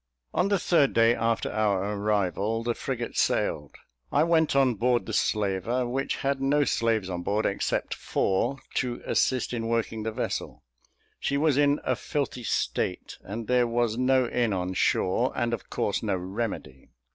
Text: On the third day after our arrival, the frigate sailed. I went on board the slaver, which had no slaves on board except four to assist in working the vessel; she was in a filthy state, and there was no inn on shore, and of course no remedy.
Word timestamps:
On 0.33 0.47
the 0.47 0.57
third 0.57 0.93
day 0.93 1.13
after 1.13 1.51
our 1.51 1.93
arrival, 1.93 2.63
the 2.63 2.73
frigate 2.73 3.15
sailed. 3.15 3.75
I 4.11 4.23
went 4.23 4.55
on 4.55 4.73
board 4.73 5.05
the 5.05 5.13
slaver, 5.13 5.87
which 5.87 6.15
had 6.25 6.41
no 6.41 6.63
slaves 6.63 7.07
on 7.07 7.21
board 7.21 7.45
except 7.45 7.93
four 7.93 8.57
to 8.77 9.03
assist 9.05 9.53
in 9.53 9.67
working 9.67 10.01
the 10.01 10.11
vessel; 10.11 10.63
she 11.19 11.37
was 11.37 11.55
in 11.55 11.79
a 11.83 11.95
filthy 11.95 12.43
state, 12.43 13.19
and 13.23 13.45
there 13.45 13.67
was 13.67 13.95
no 13.95 14.27
inn 14.27 14.53
on 14.53 14.73
shore, 14.73 15.31
and 15.35 15.53
of 15.53 15.69
course 15.69 16.01
no 16.01 16.15
remedy. 16.15 16.89